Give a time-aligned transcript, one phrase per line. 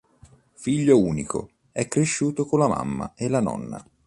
[0.55, 3.85] Figlio unico, è cresciuto con la mamma e la nonna.